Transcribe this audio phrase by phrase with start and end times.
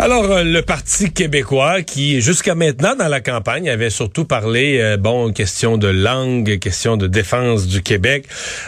[0.00, 4.96] Alors, euh, le Parti québécois, qui jusqu'à maintenant dans la campagne avait surtout parlé, euh,
[4.96, 8.24] bon, question de langue, question de défense du Québec.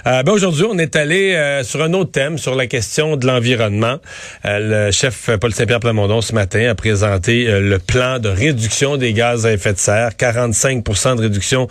[0.09, 3.29] Euh, ben aujourd'hui, on est allé euh, sur un autre thème, sur la question de
[3.29, 3.98] l'environnement.
[4.43, 9.47] le chef Paul Saint-Pierre Plamondon ce matin a présenté le plan de réduction des gaz
[9.47, 11.69] à effet de serre, 45% de réduction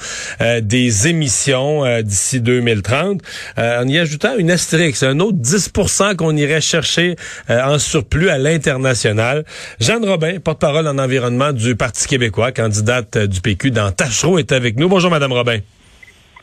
[0.61, 3.21] des émissions d'ici 2030,
[3.57, 7.15] en y ajoutant une astérix, un autre 10% qu'on irait chercher
[7.49, 9.43] en surplus à l'international.
[9.79, 14.77] Jeanne Robin, porte-parole en environnement du Parti québécois, candidate du PQ dans Tachereau, est avec
[14.77, 14.89] nous.
[14.89, 15.59] Bonjour, Madame Robin.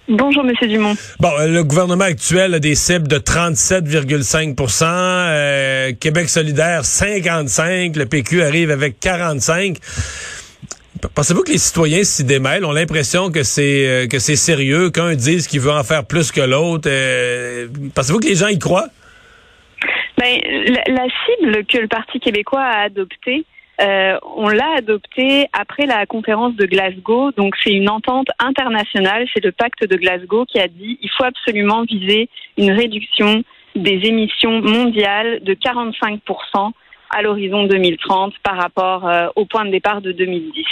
[0.08, 0.94] Bonjour, Monsieur Dumont.
[1.18, 8.06] Bon, euh, le gouvernement actuel a des cibles de 37,5% euh, Québec solidaire 55 le
[8.06, 9.78] PQ arrive avec 45
[11.14, 15.14] Pensez-vous que les citoyens s'y démêlent, ont l'impression que c'est euh, que c'est sérieux, qu'un
[15.14, 16.88] dise qu'il veut en faire plus que l'autre?
[17.94, 18.88] Pensez-vous que les gens y croient?
[20.18, 20.40] Ben,
[20.86, 23.44] la, cible que le Parti québécois a adoptée,
[23.82, 27.32] euh, on l'a adoptée après la conférence de Glasgow.
[27.32, 29.26] Donc, c'est une entente internationale.
[29.34, 33.44] C'est le pacte de Glasgow qui a dit il faut absolument viser une réduction
[33.74, 36.22] des émissions mondiales de 45
[37.10, 40.64] à l'horizon 2030 par rapport euh, au point de départ de 2010.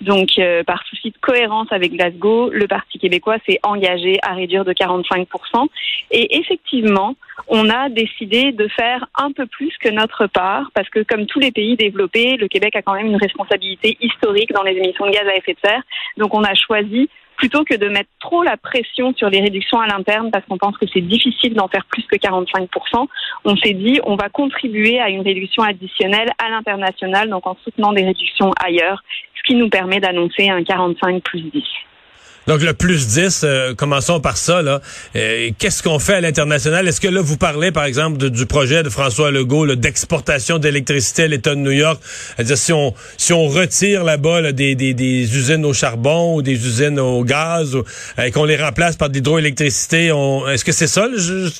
[0.00, 4.64] Donc, euh, par souci de cohérence avec Glasgow, le Parti québécois s'est engagé à réduire
[4.64, 5.68] de 45%
[6.10, 7.16] Et effectivement,
[7.48, 11.38] on a décidé de faire un peu plus que notre part, parce que comme tous
[11.38, 15.10] les pays développés, le Québec a quand même une responsabilité historique dans les émissions de
[15.10, 15.82] gaz à effet de serre.
[16.16, 19.86] Donc, on a choisi plutôt que de mettre trop la pression sur les réductions à
[19.86, 23.06] l'interne parce qu'on pense que c'est difficile d'en faire plus que 45%
[23.46, 27.94] on s'est dit on va contribuer à une réduction additionnelle à l'international, donc en soutenant
[27.94, 29.02] des réductions ailleurs,
[29.34, 31.64] ce qui nous permet d'annoncer un 45 plus 10.
[32.46, 34.62] Donc le plus 10, euh, commençons par ça.
[34.62, 34.80] Là.
[35.16, 36.88] Euh, qu'est-ce qu'on fait à l'international?
[36.88, 41.26] Est-ce que là, vous parlez, par exemple, du projet de François Legault d'exportation d'électricité à
[41.26, 42.00] l'État de New York?
[42.36, 46.54] C'est-à-dire si on si on retire là-bas des, des, des, usines au charbon ou des
[46.54, 50.12] usines au gaz euh, et qu'on les remplace par de l'hydroélectricité,
[50.50, 51.08] est-ce que c'est ça?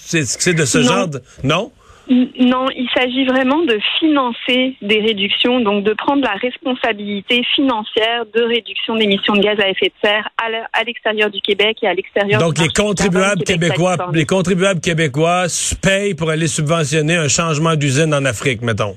[0.07, 1.23] C'est de ce genre de...
[1.45, 1.71] Non?
[2.11, 8.43] Non, il s'agit vraiment de financer des réductions, donc de prendre la responsabilité financière de
[8.43, 12.41] réduction d'émissions de gaz à effet de serre à l'extérieur du Québec et à l'extérieur.
[12.41, 15.45] Donc les contribuables québécois, les contribuables québécois
[15.81, 18.97] payent pour aller subventionner un changement d'usine en Afrique, mettons.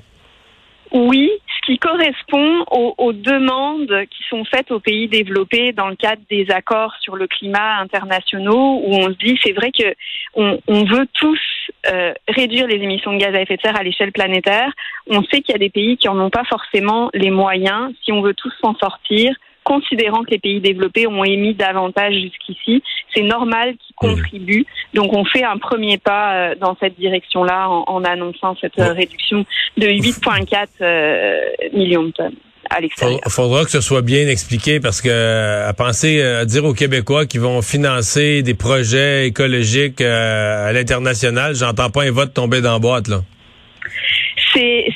[0.90, 1.30] Oui,
[1.64, 6.94] qui correspond aux, demandes qui sont faites aux pays développés dans le cadre des accords
[7.00, 9.94] sur le climat internationaux, où on se dit c'est vrai que
[10.34, 11.40] on, veut tous
[11.90, 14.70] euh, réduire les émissions de gaz à effet de serre à l'échelle planétaire.
[15.06, 17.92] On sait qu'il y a des pays qui en ont pas forcément les moyens.
[18.04, 22.82] Si on veut tous s'en sortir, considérant que les pays développés ont émis davantage jusqu'ici,
[23.14, 24.14] c'est normal qu'ils mmh.
[24.14, 24.66] contribuent.
[24.92, 29.44] Donc on fait un premier pas euh, dans cette direction-là en, annonçant cette euh, réduction
[29.76, 31.40] de 8,4 euh,
[31.72, 32.36] millions de tonnes.
[32.70, 33.20] À l'extérieur.
[33.26, 37.26] Il faudra que ce soit bien expliqué parce que à penser à dire aux Québécois
[37.26, 42.78] qui vont financer des projets écologiques à l'international, j'entends pas un vote tomber dans la
[42.78, 43.20] boîte là.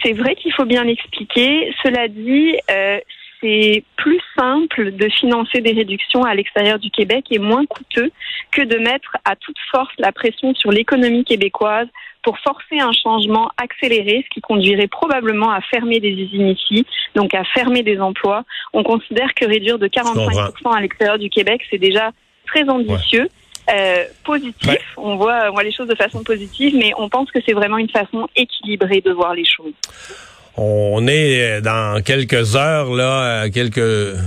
[0.02, 1.72] C'est vrai qu'il faut bien l'expliquer.
[1.82, 2.98] Cela dit, euh,
[3.40, 8.10] c'est plus simple de financer des réductions à l'extérieur du Québec et moins coûteux
[8.50, 11.88] que de mettre à toute force la pression sur l'économie québécoise
[12.22, 16.84] pour forcer un changement accéléré, ce qui conduirait probablement à fermer des usines ici,
[17.14, 18.44] donc à fermer des emplois.
[18.72, 22.10] On considère que réduire de 45% à l'extérieur du Québec, c'est déjà
[22.46, 23.28] très ambitieux.
[23.70, 27.38] Euh, positif, on, voit, on voit les choses de façon positive, mais on pense que
[27.46, 29.74] c'est vraiment une façon équilibrée de voir les choses.
[30.60, 34.18] On est dans quelques heures, là, euh, quelques...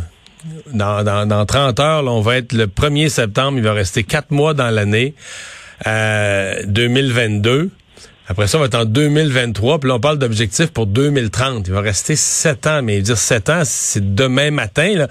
[0.73, 4.03] Dans, dans, dans 30 heures, là, on va être le 1er septembre, il va rester
[4.03, 5.13] quatre mois dans l'année
[5.85, 7.69] euh, 2022.
[8.27, 11.67] Après ça, on va être en 2023, puis là, on parle d'objectifs pour 2030.
[11.67, 14.95] Il va rester sept ans, mais dire sept ans, c'est demain matin.
[14.95, 15.07] Là.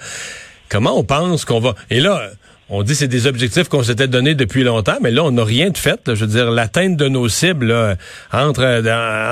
[0.69, 1.75] Comment on pense qu'on va...
[1.91, 2.31] Et là,
[2.73, 5.71] on dit c'est des objectifs qu'on s'était donnés depuis longtemps, mais là, on n'a rien
[5.71, 5.99] de fait.
[6.07, 7.97] Je veux dire, l'atteinte de nos cibles
[8.31, 8.81] entre,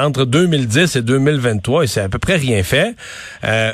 [0.06, 2.96] entre 2010 et 2023, c'est à peu près rien fait.
[3.46, 3.74] Euh,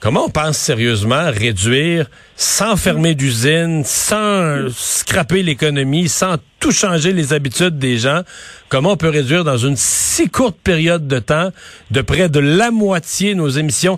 [0.00, 7.32] comment on pense sérieusement réduire sans fermer d'usine, sans scraper l'économie, sans tout changer les
[7.32, 8.20] habitudes des gens?
[8.68, 11.52] Comment on peut réduire dans une si courte période de temps
[11.90, 13.96] de près de la moitié nos émissions?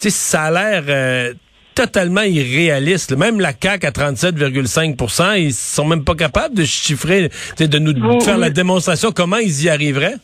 [0.00, 0.84] Tu sais, ça a l'air...
[0.88, 1.34] Euh,
[1.74, 3.16] totalement irréaliste.
[3.16, 8.38] Même la CAC à 37,5% ils sont même pas capables de chiffrer, de nous faire
[8.38, 10.16] la démonstration comment ils y arriveraient.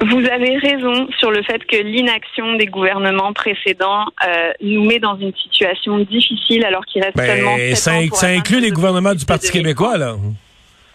[0.00, 5.18] Vous avez raison sur le fait que l'inaction des gouvernements précédents euh, nous met dans
[5.18, 9.50] une situation difficile alors qu'il reste ben, seulement ça, ça inclut les gouvernements du Parti
[9.50, 10.14] québécois, là.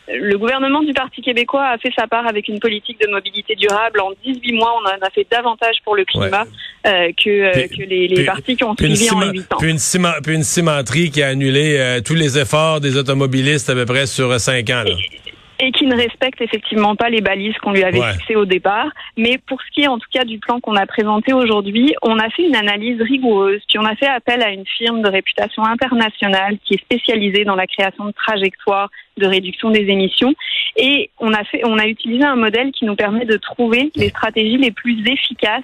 [0.08, 4.02] Le gouvernement du Parti québécois a fait sa part avec une politique de mobilité durable.
[4.02, 6.46] En 18 mois, on en a fait davantage pour le climat
[6.86, 9.58] euh, que, euh, que les, les partis qui ont suivi en 8 ans.
[9.60, 13.74] Puis une, puis une cimenterie qui a annulé euh, tous les efforts des automobilistes à
[13.76, 14.84] peu près sur 5 ans.
[14.86, 15.23] Là et
[15.72, 18.88] qui ne respecte effectivement pas les balises qu'on lui avait fixées au départ.
[19.18, 22.18] Mais pour ce qui est en tout cas du plan qu'on a présenté aujourd'hui, on
[22.20, 25.64] a fait une analyse rigoureuse, puis on a fait appel à une firme de réputation
[25.64, 30.34] internationale qui est spécialisée dans la création de trajectoires de réduction des émissions.
[30.76, 34.10] Et on a fait, on a utilisé un modèle qui nous permet de trouver les
[34.10, 35.64] stratégies les plus efficaces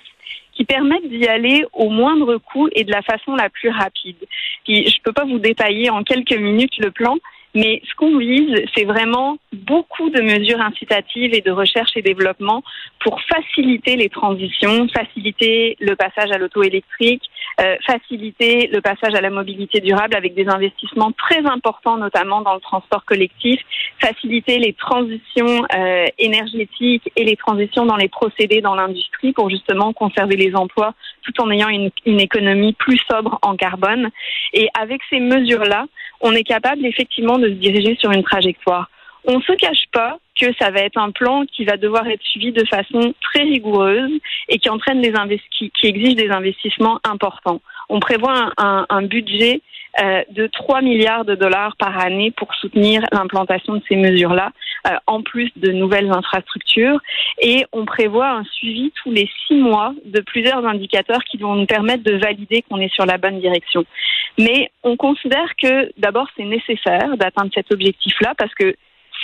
[0.53, 4.17] qui permettent d'y aller au moindre coût et de la façon la plus rapide.
[4.65, 7.15] Puis, je ne peux pas vous détailler en quelques minutes le plan,
[7.55, 12.63] mais ce qu'on vise, c'est vraiment beaucoup de mesures incitatives et de recherche et développement
[12.99, 17.23] pour faciliter les transitions, faciliter le passage à l'auto électrique,
[17.59, 22.53] euh, faciliter le passage à la mobilité durable avec des investissements très importants, notamment dans
[22.53, 23.59] le transport collectif,
[23.99, 29.91] faciliter les transitions euh, énergétiques et les transitions dans les procédés dans l'industrie pour justement
[29.93, 30.93] conserver les emplois
[31.23, 34.09] tout en ayant une, une économie plus sobre en carbone.
[34.53, 35.85] Et avec ces mesures-là,
[36.21, 38.89] on est capable effectivement de se diriger sur une trajectoire.
[39.25, 42.23] On ne se cache pas que ça va être un plan qui va devoir être
[42.23, 44.11] suivi de façon très rigoureuse
[44.47, 45.13] et qui entraîne des
[45.57, 47.61] qui, qui exige des investissements importants.
[47.89, 49.61] On prévoit un, un budget
[49.99, 54.51] euh, de 3 milliards de dollars par année pour soutenir l'implantation de ces mesures-là,
[54.87, 56.99] euh, en plus de nouvelles infrastructures.
[57.41, 61.65] Et on prévoit un suivi tous les six mois de plusieurs indicateurs qui vont nous
[61.65, 63.83] permettre de valider qu'on est sur la bonne direction.
[64.37, 68.75] Mais on considère que d'abord c'est nécessaire d'atteindre cet objectif-là parce que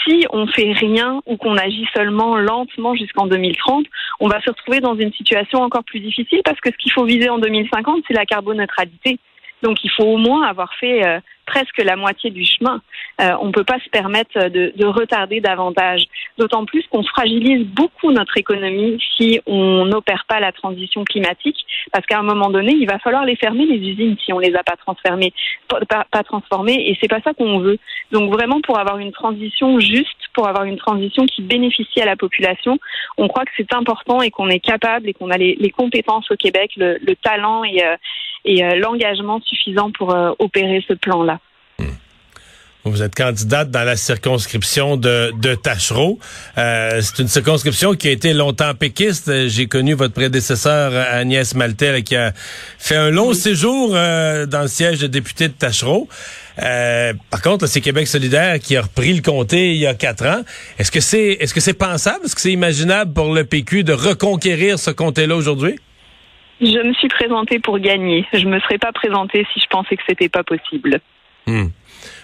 [0.04, 3.86] si on fait rien ou qu'on agit seulement lentement jusqu'en 2030,
[4.20, 7.06] on va se retrouver dans une situation encore plus difficile parce que ce qu'il faut
[7.06, 9.20] viser en 2050, c'est la carboneutralité.
[9.64, 12.82] Donc il faut au moins avoir fait euh, presque la moitié du chemin.
[13.22, 16.04] Euh, on ne peut pas se permettre de, de retarder davantage.
[16.38, 22.06] D'autant plus qu'on fragilise beaucoup notre économie si on n'opère pas la transition climatique, parce
[22.06, 24.64] qu'à un moment donné, il va falloir les fermer les usines si on les a
[24.64, 25.34] pas transformées,
[25.68, 27.78] pas, pas transformées, et c'est pas ça qu'on veut.
[28.12, 32.16] Donc vraiment, pour avoir une transition juste, pour avoir une transition qui bénéficie à la
[32.16, 32.78] population,
[33.18, 36.30] on croit que c'est important et qu'on est capable et qu'on a les, les, compétences
[36.32, 37.96] au Québec, le, le talent et, euh,
[38.46, 41.40] et euh, l'engagement suffisant pour euh, opérer ce plan-là.
[42.88, 46.20] Vous êtes candidate dans la circonscription de, de Tachereau.
[46.60, 49.48] Euh, c'est une circonscription qui a été longtemps péquiste.
[49.48, 52.32] J'ai connu votre prédécesseur Agnès Maltel qui a
[52.78, 56.08] fait un long séjour euh, dans le siège de député de Tachereau.
[56.62, 60.24] Euh, par contre, c'est Québec solidaire qui a repris le comté il y a quatre
[60.24, 60.44] ans.
[60.78, 63.94] Est-ce que c'est est-ce que c'est pensable, est-ce que c'est imaginable pour le PQ de
[63.94, 65.80] reconquérir ce comté-là aujourd'hui?
[66.62, 68.26] Je me suis présentée pour gagner.
[68.34, 71.00] Je me serais pas présentée si je pensais que c'était pas possible.
[71.48, 71.68] Hmm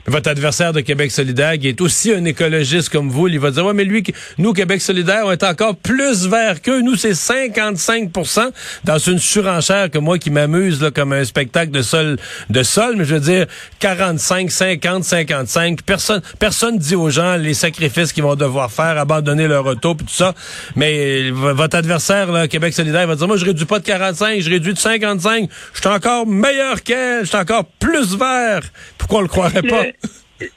[0.08, 3.66] votre adversaire de Québec solidaire, qui est aussi un écologiste comme vous, il va dire,
[3.66, 4.04] ouais, mais lui,
[4.38, 6.82] nous, Québec solidaire, on est encore plus vert qu'eux.
[6.82, 8.52] Nous, c'est 55%
[8.84, 12.18] dans une surenchère que moi qui m'amuse, là, comme un spectacle de sol,
[12.50, 13.46] de sol, mais je veux dire,
[13.80, 15.82] 45, 50, 55.
[15.84, 20.06] Personne, personne dit aux gens les sacrifices qu'ils vont devoir faire, abandonner leur auto, puis
[20.06, 20.34] tout ça.
[20.76, 24.74] Mais votre adversaire, Québec solidaire, va dire, moi, je réduis pas de 45, je réduis
[24.74, 25.50] de 55.
[25.74, 28.62] Je suis encore meilleur qu'elle, je suis encore plus vert.
[29.02, 29.84] Pourquoi on le croirait pas?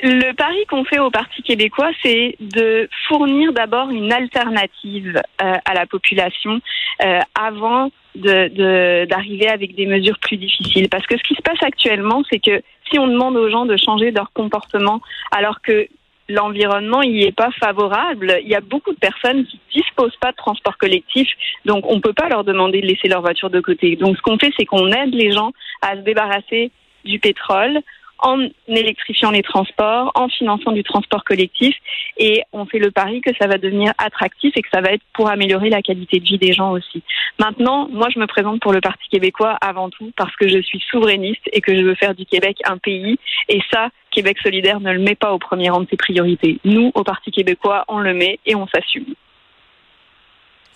[0.02, 5.74] Le pari qu'on fait au Parti québécois, c'est de fournir d'abord une alternative euh, à
[5.74, 6.60] la population
[7.02, 10.88] euh, avant d'arriver avec des mesures plus difficiles.
[10.88, 13.76] Parce que ce qui se passe actuellement, c'est que si on demande aux gens de
[13.76, 15.00] changer leur comportement
[15.32, 15.88] alors que
[16.28, 18.38] l'environnement n'y est pas favorable.
[18.42, 21.28] Il y a beaucoup de personnes qui disposent pas de transport collectif,
[21.64, 23.96] donc on peut pas leur demander de laisser leur voiture de côté.
[23.96, 26.70] Donc ce qu'on fait, c'est qu'on aide les gens à se débarrasser
[27.04, 27.80] du pétrole
[28.18, 31.74] en électrifiant les transports, en finançant du transport collectif.
[32.16, 35.02] Et on fait le pari que ça va devenir attractif et que ça va être
[35.12, 37.02] pour améliorer la qualité de vie des gens aussi.
[37.38, 40.82] Maintenant, moi, je me présente pour le Parti québécois avant tout parce que je suis
[40.90, 43.18] souverainiste et que je veux faire du Québec un pays.
[43.48, 46.58] Et ça, Québec solidaire ne le met pas au premier rang de ses priorités.
[46.64, 49.14] Nous, au Parti québécois, on le met et on s'assume.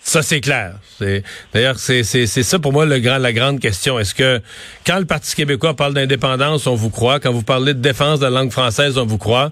[0.01, 0.75] Ça, c'est clair.
[1.53, 3.99] D'ailleurs, c'est ça pour moi le grand, la grande question.
[3.99, 4.41] Est-ce que
[4.85, 7.19] quand le Parti québécois parle d'indépendance, on vous croit?
[7.19, 9.51] Quand vous parlez de défense de la langue française, on vous croit?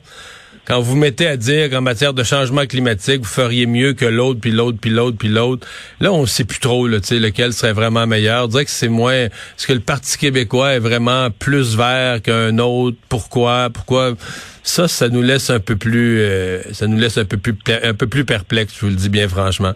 [0.65, 4.41] Quand vous mettez à dire qu'en matière de changement climatique, vous feriez mieux que l'autre,
[4.41, 5.65] puis l'autre, puis l'autre, puis l'autre,
[6.01, 8.45] là, on sait plus trop, là, lequel serait vraiment meilleur.
[8.45, 9.13] On dirait que c'est moins...
[9.13, 12.97] Est-ce que le Parti québécois est vraiment plus vert qu'un autre?
[13.07, 13.69] Pourquoi?
[13.73, 14.15] Pourquoi?
[14.63, 16.19] Ça, ça nous laisse un peu plus...
[16.19, 19.09] Euh, ça nous laisse un peu plus, un peu plus perplexe, je vous le dis
[19.09, 19.73] bien franchement.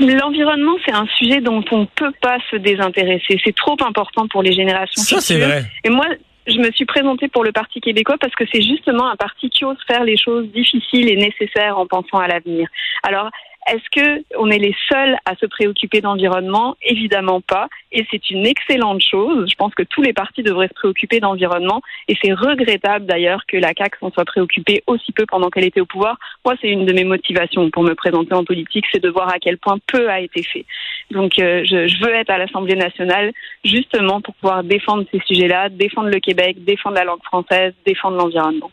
[0.00, 3.38] L'environnement, c'est un sujet dont on ne peut pas se désintéresser.
[3.44, 5.48] C'est trop important pour les générations Ça, c'est futures.
[5.48, 5.64] vrai.
[5.84, 6.06] Et moi,
[6.46, 9.64] je me suis présentée pour le Parti québécois parce que c'est justement un parti qui
[9.64, 12.66] ose faire les choses difficiles et nécessaires en pensant à l'avenir.
[13.02, 13.30] Alors,
[13.70, 16.76] est-ce que on est les seuls à se préoccuper d'environnement?
[16.82, 17.68] Évidemment pas.
[17.92, 19.48] Et c'est une excellente chose.
[19.48, 21.80] Je pense que tous les partis devraient se préoccuper d'environnement.
[22.08, 25.80] Et c'est regrettable d'ailleurs que la CAQ s'en soit préoccupée aussi peu pendant qu'elle était
[25.80, 26.18] au pouvoir.
[26.44, 29.38] Moi, c'est une de mes motivations pour me présenter en politique, c'est de voir à
[29.38, 30.64] quel point peu a été fait.
[31.10, 33.32] Donc, euh, je, je veux être à l'Assemblée nationale
[33.64, 38.70] justement pour pouvoir défendre ces sujets-là, défendre le Québec, défendre la langue française, défendre l'environnement.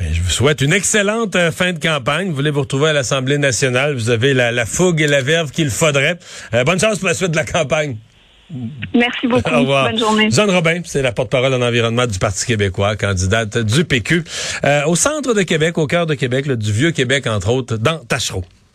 [0.00, 2.30] Mais je vous souhaite une excellente euh, fin de campagne.
[2.30, 3.94] Vous voulez vous retrouver à l'Assemblée nationale.
[3.94, 6.18] Vous avez la, la fougue et la verve qu'il faudrait.
[6.54, 7.98] Euh, bonne chance pour la suite de la campagne.
[8.94, 9.50] Merci beaucoup.
[9.54, 9.90] Au revoir.
[9.90, 10.30] Bonne journée.
[10.30, 14.24] Jeanne Robin, c'est la porte-parole en environnement du Parti québécois, candidate du PQ.
[14.64, 17.98] Euh, au centre de Québec, au cœur de Québec, là, du Vieux-Québec, entre autres, dans
[17.98, 18.44] Tachereau.